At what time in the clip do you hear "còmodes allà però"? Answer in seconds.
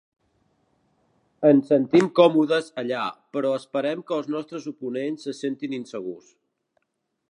2.21-3.53